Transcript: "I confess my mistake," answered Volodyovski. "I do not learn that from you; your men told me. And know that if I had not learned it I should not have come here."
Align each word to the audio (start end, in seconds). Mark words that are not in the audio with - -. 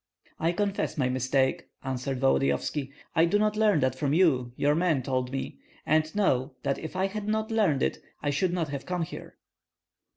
"I 0.39 0.51
confess 0.51 0.97
my 0.97 1.09
mistake," 1.09 1.67
answered 1.83 2.19
Volodyovski. 2.19 2.89
"I 3.15 3.25
do 3.25 3.37
not 3.37 3.55
learn 3.55 3.81
that 3.81 3.93
from 3.93 4.15
you; 4.15 4.51
your 4.55 4.73
men 4.73 5.03
told 5.03 5.31
me. 5.31 5.59
And 5.85 6.15
know 6.15 6.55
that 6.63 6.79
if 6.79 6.95
I 6.95 7.05
had 7.05 7.27
not 7.27 7.51
learned 7.51 7.83
it 7.83 7.99
I 8.19 8.31
should 8.31 8.51
not 8.51 8.69
have 8.69 8.87
come 8.87 9.03
here." 9.03 9.35